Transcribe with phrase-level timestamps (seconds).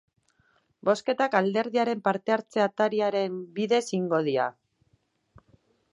[0.87, 4.51] Bozketak alderdiaren parte-hartze atariaren bidez egingo dira.